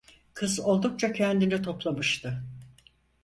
[0.33, 2.43] Kız oldukça kendini toplamıştı.